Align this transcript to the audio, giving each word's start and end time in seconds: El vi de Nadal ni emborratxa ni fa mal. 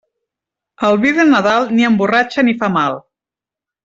El 0.87 0.95
vi 1.03 1.11
de 1.17 1.25
Nadal 1.33 1.67
ni 1.75 1.85
emborratxa 1.93 2.45
ni 2.51 2.57
fa 2.65 2.71
mal. 2.81 2.97